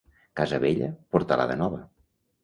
[0.39, 1.83] Casa vella, portalada nova.